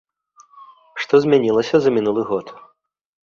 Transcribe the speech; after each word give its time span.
Што 1.03 1.15
змянілася 1.25 1.75
за 1.83 1.89
мінулы 1.97 2.21
год? 2.33 2.45